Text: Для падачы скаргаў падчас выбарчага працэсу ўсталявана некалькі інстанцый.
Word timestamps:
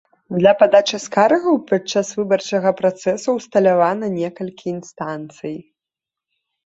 Для 0.37 0.53
падачы 0.61 0.97
скаргаў 1.03 1.59
падчас 1.71 2.07
выбарчага 2.19 2.69
працэсу 2.81 3.29
ўсталявана 3.37 4.05
некалькі 4.19 4.65
інстанцый. 4.75 5.55